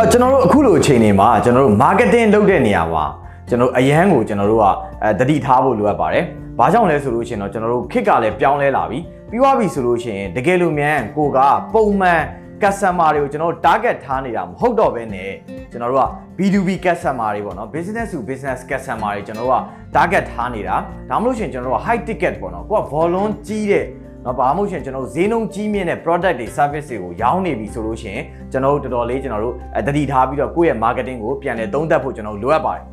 [0.00, 3.04] အော်ကျွန်တော်တို့အခုလိုအချိန်တွေမှာကျွန်တော်တို့ marketing လုပ်တဲ့နေရာမှာ
[3.48, 4.66] ကျွန်တော်အရန်ကိုကျွန်တော်တို့က
[5.02, 6.24] အဲတတိထားဖို့လိုအပ်ပါတယ်။
[6.58, 8.98] ဘာကြောင့်လဲဆိုလို့ရှိရင်တော့ကျွန်တော်တို့ခစ်ကလည်းပြောင်းလဲလာပြီ။
[9.30, 11.38] ပြီးသွားပြီဆိုလို့ရှိရင်တကယ်လို့မြန်ကိုက
[11.74, 12.20] ပုံမှန်
[12.62, 15.30] customer တွေကိုကျွန်တော်တို့ target ထားနေတာမဟုတ်တော့ဘဲနဲ့
[15.70, 16.06] ကျွန်တော်တို့က
[16.38, 19.60] B2B customer တွေပေါ့နော် business to business customer တွေကျွန်တော်တို့က
[19.96, 20.76] target ထားနေတာ
[21.10, 23.84] ဒါမှမဟုတ်ရှင်ကျွန်တော်တို့က high ticket ပေါ့နော်ကိုက volume ကြီးတဲ့
[24.24, 29.54] နော်ဘာမှမဟုတ်ရှင်ကျွန်တော်တို့ဈေးနှုန်းကြီးမြင့်တဲ့ product တွေ service တွေကိုရောင်းနေပြီဆိုလို့ရှိရင်ကျွန်တော်တို့တော်တော်လေးကျွန်တော်တို့
[29.86, 32.84] တတိထားပြီးတော့ကိုယ့်ရဲ့ marketing ကိုပြန်လည်သုံးသပ်ဖို့ကျွန်တော်တို့လိုအပ်ပါတယ်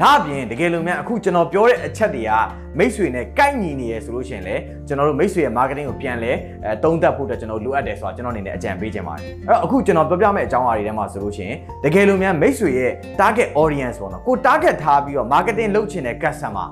[0.00, 2.32] ဒါအပြင်တကယ်လို့များအခုကျွန်တော်ပြောတဲ့အချက်တွေက
[2.78, 6.32] မိတ်ဆွေနဲ့ကိုက်ညီနေရဆိုလို့ရှိရင်လည်းကျွန်တော်တို့မိတ်ဆွေရဲ့ marketing ကိုပြန်လဲ
[6.64, 16.68] အဲသုံးသပ်ဖို့အတွက်ကျွန်တော်လိုအပ်တယ်ဆိုတာကျွန်တော်အနေနဲ့အကြံပေးခြင်းပါတယ်အဲ့တော့အခုကျွန်တော်ပြောပြမယ့်အကြောင်းအရာတွေထဲမှာဆိုလို့ရှိရင်တကယ်လို့များမိတ်ဆွေရဲ့ target audience ပေါ့နော်ကို target ထားပြီးတော့ marketing လုပ်ချင်တဲ့ customer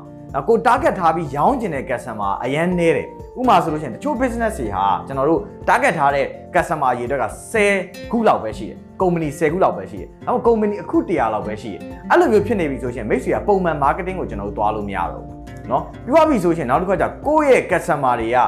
[0.49, 3.07] ကို target ထားပြီးရောင်းချင်တဲ့ customer အရန်နေတယ်
[3.39, 7.27] ဥပမာဆိုလို့ရှိရင်တချို့ business တွေဟာကျွန်တော်တို့ target ထားတဲ့ customer ရေအတွက်က
[7.69, 15.35] 10ခုလောက်ပဲရှိတယ်ကုမ္ပဏီ10ခုလောက်ပဲရှိတယ်။အဲ့တော့ကုမ္ပဏီအခု100လောက်ပဲရှိတယ်။အဲ့လိုမျိုးဖြစ်နေပြီဆိုရင်မိတ်ဆွေကပုံမှန် marketing ကိုကျွန်တော်တို့သွားလို့မရတော့ဘူး။
[15.71, 18.39] နော်ပြီးသွားပြီဆိုရင်နောက်တစ်ခါကျကိုယ့်ရဲ့ customer တွေက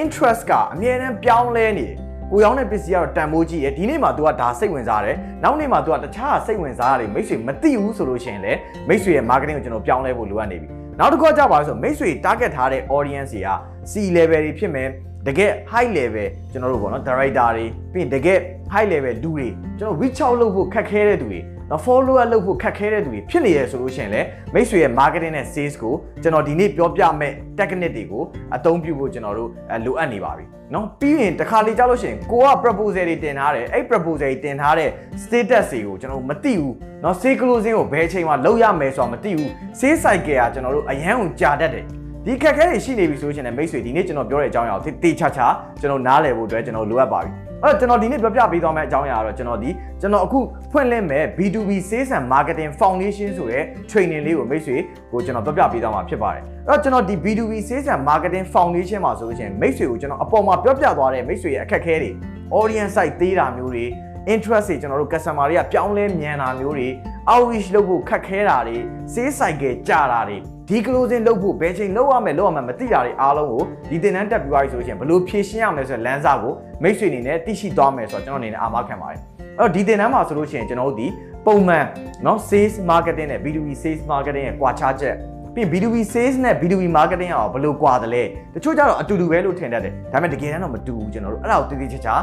[0.00, 1.96] interest ကအမြဲတမ်းပြောင်းလဲနေတယ်။
[2.32, 10.70] ကိုရောင်းတဲ့ပစ္စည်းကတော့တန်ဖိုးကြီးရယ်ဒီနေ့မှ तू ကဒါစိတ်ဝင်စားတယ်။နောက်နေ့မှ तू ကတခြားစိတ်ဝင်စားရတယ်မိတ်ဆွေမသိဘူးဆိုလို့ရှိရင်လည်းမိတ်ဆွေရဲ့ marketing ကိုကျွန်တော်ပြောင်းလဲဖို့လိုအပ်နေပြီ။
[11.02, 13.48] နောက်တစ်ခါကျပါလို့ဆိုမိတ်ဆွေ target ထားတဲ့ audience တွေက
[13.90, 14.88] C level တွေဖြစ်မယ်
[15.26, 18.38] တကယ် high level ကျွန်တော်တို့ပေါ့နော် director တွေပြီးရင်တကယ်
[18.72, 19.46] high level လူတွေ
[19.78, 21.40] ကျွန်တော် reach out လုပ်ဖို့ခက်ခဲတဲ့သူတွေ
[21.70, 28.22] နော် follow up လုပ်ဖို့ခက်ခဲတဲ့သူတွေဖြစ်နေရဆိုလို့ရှိရင်လည်းမိတ်ဆွေရဲ့ marketing နဲ့ sales ကိုကျွန်တော်ဒီနေ့ပြောပြမယ့် technique တွေကို
[28.56, 29.50] အသုံးပြုဖို့ကျွန်တော်တို့
[29.84, 34.90] လိုအပ်နေပါပြီနော်ပြီးရင်တစ်ခါလေကြားလို့ရှိရင်ကိုက proposal တွေတင်ထားတယ်အဲ့ proposal တွေတင်ထားတဲ့
[35.22, 41.86] status တွေကိုကျွန်တော်မသိဘူးနော် sales closing ကိုဘယ်အချိန်မှလုပ်ရမယ်ဆိုတာမသိဘူး sales cycle ကကျွန်တော်တို့အရန်ကိုကြာတတ်တယ်
[42.26, 45.46] ဒီခက်ခဲတွေရှိနေပြီဆိုရှင်လည်းမိတ်ဆွေဒီနေ့ကျွန်တော်ပြောတဲ့အကြောင်းအရာကိုတေချာချာ
[45.80, 47.30] ကျွန်တော်နားလည်ဖို့အတွက်ကျွန်တော်လိုအပ်ပါပြီ
[47.62, 50.38] အဲ့တော့ကျွန်တော်ဒီနေ့ပြောပြပေးသွားမယ့်အကြောင်းအရာကတော့ကျွန်တော်ဒီကျွန်တော်အခု
[50.72, 54.76] ဖွင့်လှစ်မဲ့ B2B Sales and Marketing Foundation ဆိုတဲ့ training လေးကိုမိတ်ဆွေ
[55.12, 62.10] ကိုကျွန်တော်ပြောပြပေးသွားမှာဖြစ်ပါတယ်အဲ့တော့ကျွန်တော်ဒီ B2B Sales and Marketing Foundation မှာဆိုလို့ရှိရင်မိတ်ဆွေကိုကျွန်တော်အပေါ်မှာပြောပြသွားတဲ့မိတ်ဆွေရဲ့အခက်အခဲတွေ
[62.58, 63.84] audience site သေးတာမျိုးတွေ
[64.32, 66.88] interest တွေကျွန်တော်တို့ customer တွေကပြောင်းလဲမြန်တာမျိုးတွေ
[67.32, 68.76] outreach လုပ်ဖို့ခက်ခဲတာတွေ
[69.12, 70.38] sales cycle ကြာတာတွေ
[70.69, 79.19] ဒီ closing လုပ်ဖို့ဘယ်ချိန်လုပ်ရမယ်လုပ်ရမယ်မသိတာတွေအားလုံးကိုဒီသင်တန်းတက်ပြီးသွားပြီဆိုလို့ရှိရင်ဘယ်လိုဖြည့်ရှင်းရမလဲဆိုတဲ့လမ်းစာကိုမိတ်ဆွေအနေနဲ့သိရှိသွားမယ်ဆိုတော့ကျွန်တော်အနေနဲ့အာမခံပါတယ်
[79.59, 81.07] အဲ့တော့ဒီသင်တန်းမှာဆိုလို့ရှိရင်ကျွန်တော်တို့ဒီ
[81.45, 81.85] ပုံမှန်
[82.23, 85.15] เนาะ sales marketing နဲ့ B2B sales marketing ရဲ့ကွာခြားချက်
[85.53, 88.23] ပြီး B2B sales နဲ့ B2B marketing ရောဘယ်လိုကွာတယ်လဲ
[88.53, 92.15] တချို့ကျတော့အတူတူပဲလို့ထင်တတ်တယ်ဒါပေမဲ့တကယ်တမ်းတော့မတူဘူးကျွန်တော်တို့အဲ့ဒါကိုတည်တည်ချာချာ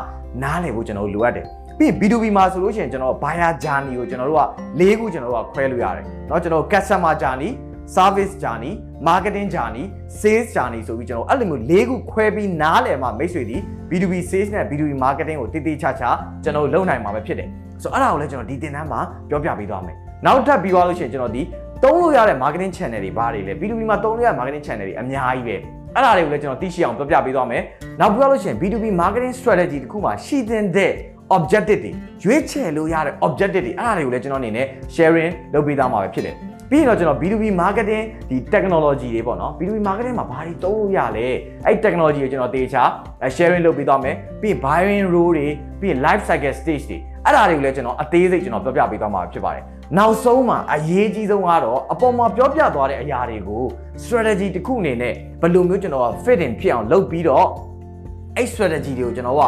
[0.43, 1.47] နားလည်ဖို့ကျွန်တော်တို့လိုအပ်တယ်
[1.79, 4.45] ပြီး B2B မှာဆိုလို့ရှိရင်ကျွန်တော် buyer journey ကိုကျွန်တော်တို့က
[4.81, 7.51] ၄ခုကျွန်တော်တို့ကခွဲလို့ရတယ်เนาะကျွန်တော် customer journey
[7.96, 8.74] service journey
[9.08, 9.86] marketing journey
[10.20, 13.58] sales journey ဆိုပြီးကျွန်တော်အဲ့လိုမျိုး၄ခုခွဲပြီးနားလည်မှမိတ်ဆွေဒီ
[13.90, 16.10] B2B sales နဲ့ B2B marketing ကိုတည်တည်ချာချာ
[16.44, 17.50] ကျွန်တော်လုပ်နိုင်မှာပဲဖြစ်တယ်
[17.82, 19.00] ဆိုတော့အဲ့ဒါကိုလည်းကျွန်တော်ဒီသင်တန်းမှာ
[19.30, 19.96] ပြောပြပေးသွားမယ်
[20.26, 21.42] နောက်ထပ်ပြီးသွားလို့ရှိရင်ကျွန်တော်ဒီ
[21.84, 25.56] သုံးလို့ရတဲ့ marketing channel တွေဘာတွေလဲ B2B မှာသုံးလို့ရတဲ့ marketing channel တွေအများကြီးပဲ
[25.96, 27.62] အဲ့ဒါတွေကိုလည်းကျွန်တော်သိရှိအောင်ပြောပြပေးသွားမယ်
[28.00, 30.94] နောက်ပြီးတော့လို့ရှိရင် B2B marketing strategy တခုမှာရှိတဲ့
[31.38, 31.92] objective တွေ
[32.24, 36.36] ရွေးချယ်လို့ရတဲ့ objective တွေအဲ့ဒါတွေကိုလည်းကျွန်တော်အနေနဲ့ sharing လုပ်ပေးသားမှာပဲဖြစ်တယ်
[36.70, 41.28] ပြီးရင်တော့ကျွန်တော် B2B marketing ဒီ technology တွေပေါ့နော် B2B marketing မှာဘာတွေသုံးလို့ရလဲ
[41.66, 42.84] အဲ့ technology ကိုကျွန်တော်တေချာ
[43.36, 45.48] sharing လုပ်ပေးသွားမယ်ပြီးရင် buying role တွေ
[45.82, 49.64] ပြီးရင် life cycle stage တွေအဲ့ဒါတွေကိုလည်းကျွန်တော်အသေးစိတ်ကျွန်တော်ပြောပြပေးသွားမှာဖြစ်ပါတယ်
[49.98, 53.64] နောက်ဆုံးမှာအရေးကြီးဆုံးကတော့အပေါ်မှာပြောပြသွားတဲ့အရာတွေကို
[54.04, 57.48] strategy တစ်ခုအနေနဲ့ဘယ်လိုမျိုးကျွန်တော်က fit in ဖြစ်အောင်လုပ်ပြီးတော့
[58.37, 59.43] အဲ့ strategy တွေကိုကျွန်တော်က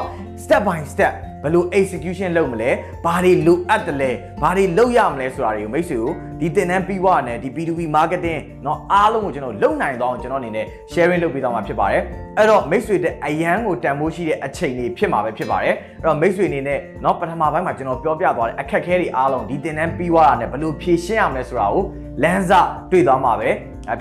[0.45, 1.15] step by step
[1.45, 2.71] ဘယ်လို execution လုပ်မလဲ
[3.05, 4.11] ဘာတွေလိုအပ်တယ်လဲ
[4.43, 12.03] ဘာတွေလုပ်ရမလဲဆိုတာတွေကိုမိတ်ဆွေကိုဒီသင်တန်းပြီးွားနဲ့ဒီ B2B marketing เนาะအားလုံးကိုကျွန်တော်လုပ်နိုင်တော့ကျွန်တော်အနေနဲ့ sharing လုပ်ပေးသွားမှာဖြစ်ပါတယ်
[12.37, 21.85] အဲ့တော့မိတ်ဆွေတဲ့အရန်ကိုတန်ဖိုးရှိတဲ့အချိန်တွေဖြစ်မှာပဲဖြစ်ပါတယ်အဲ့တော့မိတ်ဆွေအနေနဲ့เนาะပထမပိုင်းမှာကျွန်တော်ပြောပြသွားတဲ့အခက်အခဲတွေအားလုံးဒီသင်တန်းပြီးွားတာနဲ့ဘယ်လိုဖြေရှင်းရမလဲဆိုတာကို
[22.23, 22.53] လမ်းစ
[22.91, 23.51] တွေ့သွားမှာပဲ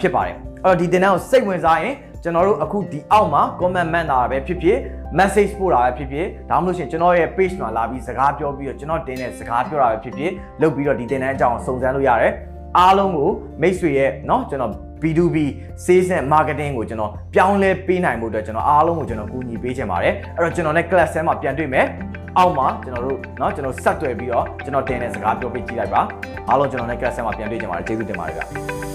[0.01, 0.35] ဖြစ်ပါတယ်
[0.66, 4.78] အဲ့တော့ဒီသင်တန်းကိုစိတ်ဝင်စားရင် ကျွန်တော်တို့အခုဒီအောက်မှာ comment မှန်တာပဲဖြစ်ဖြစ်
[5.17, 10.31] message ပို့တာပဲဖြစ်ဖြစ်ဒါမှမဟုတ်ရှင်ကျွန်တော်ရဲ့ page မှာလာပြီးစကားပြောပြီးတော့ကျွန်တော်တင်တဲ့စကားပြောတာပဲဖြစ်ဖြစ်
[10.61, 12.34] လုပ်ပြီးတော့ဒီတင်တဲ့အကြောင်းစုံစမ်းလို့ရတယ်
[12.78, 13.29] အားလုံးကို
[13.61, 14.72] မိတ်ဆွေရဲ့เนาะကျွန်တော်
[15.02, 15.37] B2B
[15.85, 21.85] sales and marketing ကိုကျွန်တော်ပြောင်းလဲပေးနိုင်ဖို့အတွက်ကျွန်တော်အားလုံးကိုကျွန်တော်ကူညီပေးချင်ပါတယ်အဲ့တော့ကျွန်တော်နဲ့ class ဆဲမှာပြန်တွေ့မယ်
[22.37, 26.02] အောက်မှာကျွန်တော်တို့เนาะကျွန်တော်ဆက်သွယ်ပြီးတော့ကျွန်တော်တင်တဲ့စကားပြောပေးကြည့်လိုက်ပါ
[26.49, 28.86] အားလုံးကျွန်တော်နဲ့ class ဆဲမှာပြန်တွေ့ကြပါမယ်ကျေးဇူးတင်ပါတယ်ဗျ